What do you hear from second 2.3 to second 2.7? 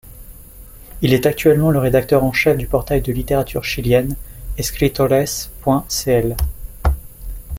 chef du